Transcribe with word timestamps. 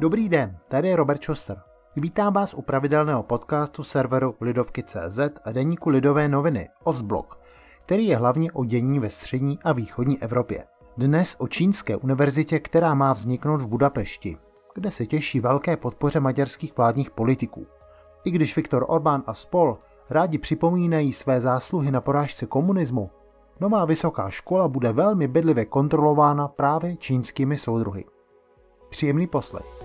Dobrý 0.00 0.28
den, 0.28 0.56
tady 0.68 0.88
je 0.88 0.96
Robert 0.96 1.22
Schuster. 1.22 1.60
Vítám 1.96 2.32
vás 2.32 2.54
u 2.54 2.62
pravidelného 2.62 3.22
podcastu 3.22 3.82
serveru 3.82 4.34
Lidovky.cz 4.40 5.20
a 5.44 5.52
deníku 5.52 5.90
Lidové 5.90 6.28
noviny 6.28 6.68
Osblog, 6.84 7.38
který 7.84 8.06
je 8.06 8.16
hlavně 8.16 8.52
o 8.52 8.64
dění 8.64 8.98
ve 8.98 9.10
střední 9.10 9.58
a 9.64 9.72
východní 9.72 10.22
Evropě. 10.22 10.64
Dnes 10.96 11.36
o 11.38 11.48
čínské 11.48 11.96
univerzitě, 11.96 12.58
která 12.58 12.94
má 12.94 13.12
vzniknout 13.12 13.62
v 13.62 13.66
Budapešti, 13.66 14.36
kde 14.74 14.90
se 14.90 15.06
těší 15.06 15.40
velké 15.40 15.76
podpoře 15.76 16.20
maďarských 16.20 16.76
vládních 16.76 17.10
politiků. 17.10 17.66
I 18.24 18.30
když 18.30 18.56
Viktor 18.56 18.84
Orbán 18.88 19.22
a 19.26 19.34
spol 19.34 19.78
rádi 20.10 20.38
připomínají 20.38 21.12
své 21.12 21.40
zásluhy 21.40 21.90
na 21.90 22.00
porážce 22.00 22.46
komunismu, 22.46 23.10
nová 23.60 23.84
vysoká 23.84 24.30
škola 24.30 24.68
bude 24.68 24.92
velmi 24.92 25.28
bedlivě 25.28 25.64
kontrolována 25.64 26.48
právě 26.48 26.96
čínskými 26.96 27.58
soudruhy. 27.58 28.04
Příjemný 28.90 29.26
poslech. 29.26 29.79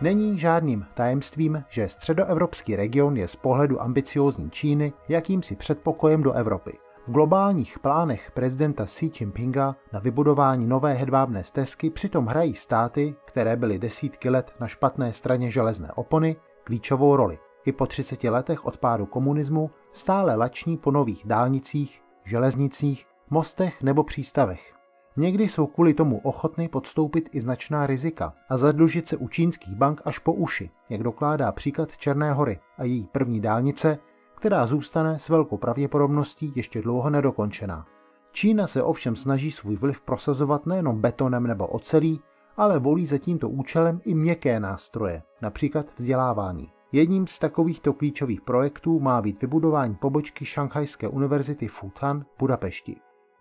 Není 0.00 0.38
žádným 0.38 0.86
tajemstvím, 0.94 1.64
že 1.68 1.88
středoevropský 1.88 2.76
region 2.76 3.16
je 3.16 3.28
z 3.28 3.36
pohledu 3.36 3.82
ambiciózní 3.82 4.50
Číny 4.50 4.92
jakýmsi 5.08 5.56
předpokojem 5.56 6.22
do 6.22 6.32
Evropy. 6.32 6.72
V 7.06 7.12
globálních 7.12 7.78
plánech 7.78 8.30
prezidenta 8.30 8.84
Xi 8.84 9.10
Jinpinga 9.20 9.76
na 9.92 10.00
vybudování 10.00 10.66
nové 10.66 10.92
hedvábné 10.92 11.44
stezky 11.44 11.90
přitom 11.90 12.26
hrají 12.26 12.54
státy, 12.54 13.14
které 13.24 13.56
byly 13.56 13.78
desítky 13.78 14.30
let 14.30 14.54
na 14.60 14.68
špatné 14.68 15.12
straně 15.12 15.50
železné 15.50 15.88
opony, 15.94 16.36
klíčovou 16.64 17.16
roli. 17.16 17.38
I 17.66 17.72
po 17.72 17.86
30 17.86 18.24
letech 18.24 18.66
od 18.66 18.78
pádu 18.78 19.06
komunismu 19.06 19.70
stále 19.92 20.34
lační 20.34 20.76
po 20.76 20.90
nových 20.90 21.22
dálnicích, 21.26 22.02
železnicích, 22.24 23.06
mostech 23.30 23.82
nebo 23.82 24.04
přístavech. 24.04 24.75
Někdy 25.18 25.48
jsou 25.48 25.66
kvůli 25.66 25.94
tomu 25.94 26.18
ochotny 26.18 26.68
podstoupit 26.68 27.28
i 27.32 27.40
značná 27.40 27.86
rizika 27.86 28.34
a 28.48 28.56
zadlužit 28.56 29.08
se 29.08 29.16
u 29.16 29.28
čínských 29.28 29.74
bank 29.74 30.02
až 30.04 30.18
po 30.18 30.32
uši, 30.32 30.70
jak 30.88 31.02
dokládá 31.02 31.52
příklad 31.52 31.96
Černé 31.96 32.32
hory 32.32 32.60
a 32.78 32.84
její 32.84 33.08
první 33.12 33.40
dálnice, 33.40 33.98
která 34.34 34.66
zůstane 34.66 35.18
s 35.18 35.28
velkou 35.28 35.56
pravděpodobností 35.56 36.52
ještě 36.56 36.82
dlouho 36.82 37.10
nedokončená. 37.10 37.86
Čína 38.32 38.66
se 38.66 38.82
ovšem 38.82 39.16
snaží 39.16 39.50
svůj 39.50 39.76
vliv 39.76 40.00
prosazovat 40.00 40.66
nejenom 40.66 41.00
betonem 41.00 41.46
nebo 41.46 41.66
ocelí, 41.66 42.20
ale 42.56 42.78
volí 42.78 43.06
za 43.06 43.18
tímto 43.18 43.48
účelem 43.48 44.00
i 44.04 44.14
měkké 44.14 44.60
nástroje, 44.60 45.22
například 45.42 45.86
vzdělávání. 45.96 46.70
Jedním 46.92 47.26
z 47.26 47.38
takovýchto 47.38 47.92
klíčových 47.92 48.40
projektů 48.40 49.00
má 49.00 49.22
být 49.22 49.42
vybudování 49.42 49.94
pobočky 49.94 50.44
Šanghajské 50.44 51.08
univerzity 51.08 51.68
Futan 51.68 52.20
v 52.20 52.38
Budapešti. 52.38 52.96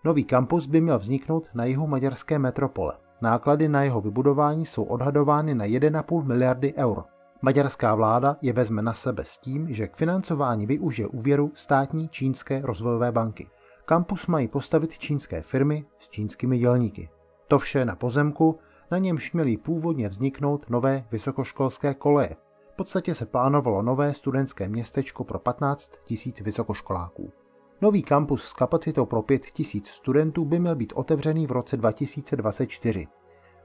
Nový 0.05 0.23
kampus 0.23 0.67
by 0.67 0.81
měl 0.81 0.99
vzniknout 0.99 1.47
na 1.53 1.65
jihu 1.65 1.87
maďarské 1.87 2.39
metropole. 2.39 2.93
Náklady 3.21 3.69
na 3.69 3.83
jeho 3.83 4.01
vybudování 4.01 4.65
jsou 4.65 4.83
odhadovány 4.83 5.55
na 5.55 5.65
1,5 5.65 6.23
miliardy 6.23 6.73
eur. 6.77 7.03
Maďarská 7.41 7.95
vláda 7.95 8.37
je 8.41 8.53
vezme 8.53 8.81
na 8.81 8.93
sebe 8.93 9.23
s 9.23 9.39
tím, 9.39 9.73
že 9.73 9.87
k 9.87 9.95
financování 9.95 10.65
využije 10.65 11.07
úvěru 11.07 11.51
státní 11.53 12.09
čínské 12.09 12.61
rozvojové 12.61 13.11
banky. 13.11 13.47
Kampus 13.85 14.27
mají 14.27 14.47
postavit 14.47 14.97
čínské 14.97 15.41
firmy 15.41 15.85
s 15.99 16.09
čínskými 16.09 16.57
dělníky. 16.57 17.09
To 17.47 17.59
vše 17.59 17.85
na 17.85 17.95
pozemku, 17.95 18.59
na 18.91 18.97
němž 18.97 19.33
měly 19.33 19.57
původně 19.57 20.09
vzniknout 20.09 20.69
nové 20.69 21.05
vysokoškolské 21.11 21.93
koleje. 21.93 22.35
V 22.73 22.75
podstatě 22.75 23.15
se 23.15 23.25
plánovalo 23.25 23.81
nové 23.81 24.13
studentské 24.13 24.69
městečko 24.69 25.23
pro 25.23 25.39
15 25.39 25.91
000 26.25 26.35
vysokoškoláků. 26.41 27.31
Nový 27.81 28.03
kampus 28.03 28.43
s 28.43 28.53
kapacitou 28.53 29.05
pro 29.05 29.21
5000 29.21 29.87
studentů 29.87 30.45
by 30.45 30.59
měl 30.59 30.75
být 30.75 30.93
otevřený 30.95 31.47
v 31.47 31.51
roce 31.51 31.77
2024. 31.77 33.07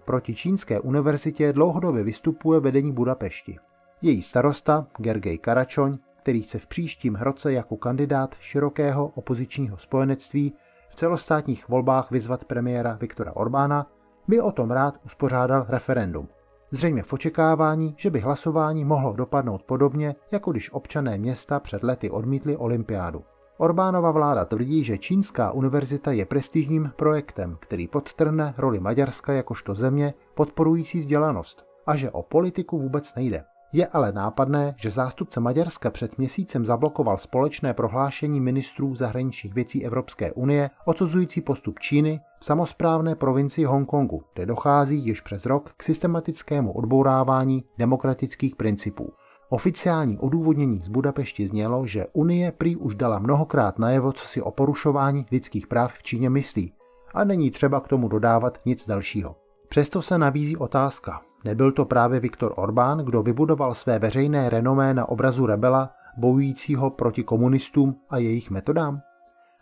Proti 0.04 0.34
čínské 0.34 0.80
univerzitě 0.80 1.52
dlouhodobě 1.52 2.02
vystupuje 2.02 2.60
vedení 2.60 2.92
Budapešti. 2.92 3.58
Její 4.02 4.22
starosta, 4.22 4.86
Gergej 4.98 5.38
Karačoň, 5.38 5.98
který 6.16 6.42
chce 6.42 6.58
v 6.58 6.66
příštím 6.66 7.16
roce 7.16 7.52
jako 7.52 7.76
kandidát 7.76 8.34
širokého 8.40 9.06
opozičního 9.06 9.78
spojenectví 9.78 10.52
v 10.88 10.94
celostátních 10.94 11.68
volbách 11.68 12.10
vyzvat 12.10 12.44
premiéra 12.44 12.98
Viktora 13.00 13.36
Orbána, 13.36 13.86
by 14.28 14.40
o 14.40 14.52
tom 14.52 14.70
rád 14.70 14.94
uspořádal 15.04 15.66
referendum. 15.68 16.28
Zřejmě 16.70 17.02
v 17.02 17.12
očekávání, 17.12 17.94
že 17.98 18.10
by 18.10 18.20
hlasování 18.20 18.84
mohlo 18.84 19.12
dopadnout 19.12 19.62
podobně, 19.62 20.14
jako 20.30 20.52
když 20.52 20.72
občané 20.72 21.18
města 21.18 21.60
před 21.60 21.82
lety 21.82 22.10
odmítli 22.10 22.56
olympiádu. 22.56 23.24
Orbánova 23.60 24.10
vláda 24.10 24.44
tvrdí, 24.44 24.84
že 24.84 24.98
Čínská 24.98 25.52
univerzita 25.52 26.12
je 26.12 26.24
prestižním 26.24 26.92
projektem, 26.96 27.56
který 27.60 27.88
podtrhne 27.88 28.54
roli 28.58 28.80
Maďarska 28.80 29.32
jakožto 29.32 29.74
země 29.74 30.14
podporující 30.34 31.00
vzdělanost 31.00 31.66
a 31.86 31.96
že 31.96 32.10
o 32.10 32.22
politiku 32.22 32.78
vůbec 32.78 33.14
nejde. 33.14 33.44
Je 33.72 33.86
ale 33.86 34.12
nápadné, 34.12 34.74
že 34.76 34.90
zástupce 34.90 35.40
Maďarska 35.40 35.90
před 35.90 36.18
měsícem 36.18 36.66
zablokoval 36.66 37.18
společné 37.18 37.74
prohlášení 37.74 38.40
ministrů 38.40 38.94
zahraničních 38.94 39.54
věcí 39.54 39.86
Evropské 39.86 40.32
unie 40.32 40.70
odsuzující 40.84 41.40
postup 41.40 41.78
Číny 41.78 42.20
v 42.40 42.44
samozprávné 42.44 43.14
provincii 43.14 43.64
Hongkongu, 43.64 44.22
kde 44.34 44.46
dochází 44.46 45.06
již 45.06 45.20
přes 45.20 45.46
rok 45.46 45.72
k 45.76 45.82
systematickému 45.82 46.72
odbourávání 46.72 47.64
demokratických 47.78 48.56
principů. 48.56 49.12
Oficiální 49.52 50.18
odůvodnění 50.18 50.80
z 50.84 50.88
Budapešti 50.88 51.46
znělo, 51.46 51.86
že 51.86 52.06
Unie 52.12 52.52
prý 52.52 52.76
už 52.76 52.94
dala 52.94 53.18
mnohokrát 53.18 53.78
najevo, 53.78 54.12
co 54.12 54.26
si 54.26 54.42
o 54.42 54.50
porušování 54.50 55.26
lidských 55.32 55.66
práv 55.66 55.92
v 55.92 56.02
Číně 56.02 56.30
myslí 56.30 56.72
a 57.14 57.24
není 57.24 57.50
třeba 57.50 57.80
k 57.80 57.88
tomu 57.88 58.08
dodávat 58.08 58.58
nic 58.66 58.86
dalšího. 58.86 59.36
Přesto 59.68 60.02
se 60.02 60.18
nabízí 60.18 60.56
otázka. 60.56 61.20
Nebyl 61.44 61.72
to 61.72 61.84
právě 61.84 62.20
Viktor 62.20 62.52
Orbán, 62.56 62.98
kdo 62.98 63.22
vybudoval 63.22 63.74
své 63.74 63.98
veřejné 63.98 64.50
renomé 64.50 64.94
na 64.94 65.08
obrazu 65.08 65.46
rebela, 65.46 65.90
bojujícího 66.16 66.90
proti 66.90 67.24
komunistům 67.24 67.96
a 68.10 68.18
jejich 68.18 68.50
metodám? 68.50 69.00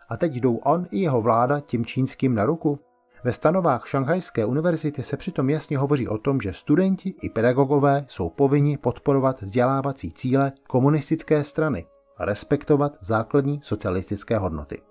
A 0.09 0.17
teď 0.17 0.35
jdou 0.35 0.55
on 0.55 0.85
i 0.91 0.99
jeho 0.99 1.21
vláda 1.21 1.59
tím 1.59 1.85
čínským 1.85 2.35
na 2.35 2.45
ruku? 2.45 2.79
Ve 3.23 3.33
stanovách 3.33 3.87
Šanghajské 3.87 4.45
univerzity 4.45 5.03
se 5.03 5.17
přitom 5.17 5.49
jasně 5.49 5.77
hovoří 5.77 6.07
o 6.07 6.17
tom, 6.17 6.41
že 6.41 6.53
studenti 6.53 7.13
i 7.21 7.29
pedagogové 7.29 8.05
jsou 8.07 8.29
povinni 8.29 8.77
podporovat 8.77 9.41
vzdělávací 9.41 10.11
cíle 10.11 10.51
komunistické 10.67 11.43
strany 11.43 11.85
a 12.17 12.25
respektovat 12.25 12.97
základní 12.99 13.59
socialistické 13.63 14.37
hodnoty. 14.37 14.88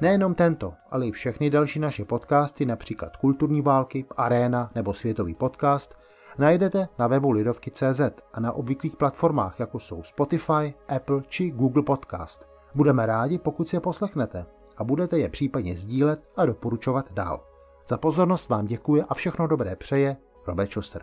Nejenom 0.00 0.34
tento, 0.34 0.74
ale 0.90 1.06
i 1.06 1.10
všechny 1.10 1.50
další 1.50 1.78
naše 1.78 2.04
podcasty, 2.04 2.66
například 2.66 3.16
Kulturní 3.16 3.62
války, 3.62 4.04
Arena 4.16 4.70
nebo 4.74 4.94
Světový 4.94 5.34
podcast, 5.34 5.98
najdete 6.38 6.88
na 6.98 7.06
webu 7.06 7.30
Lidovky.cz 7.30 8.00
a 8.32 8.40
na 8.40 8.52
obvyklých 8.52 8.96
platformách, 8.96 9.60
jako 9.60 9.80
jsou 9.80 10.02
Spotify, 10.02 10.74
Apple 10.88 11.22
či 11.28 11.50
Google 11.50 11.82
Podcast. 11.82 12.48
Budeme 12.74 13.06
rádi, 13.06 13.38
pokud 13.38 13.68
si 13.68 13.76
je 13.76 13.80
poslechnete 13.80 14.46
a 14.76 14.84
budete 14.84 15.18
je 15.18 15.28
případně 15.28 15.76
sdílet 15.76 16.22
a 16.36 16.46
doporučovat 16.46 17.12
dál. 17.12 17.40
Za 17.86 17.98
pozornost 17.98 18.48
vám 18.48 18.66
děkuji 18.66 19.02
a 19.08 19.14
všechno 19.14 19.46
dobré 19.46 19.76
přeje 19.76 20.16
Robert 20.46 20.70
Schuster. 20.70 21.02